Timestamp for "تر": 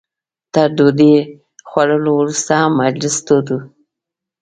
0.53-0.67